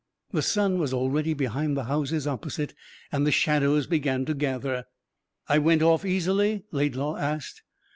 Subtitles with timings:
[0.31, 2.73] The sun was already behind the houses opposite,
[3.11, 4.85] and the shadows began to gather.
[5.47, 7.61] "I went off easily?" Laidlaw asked.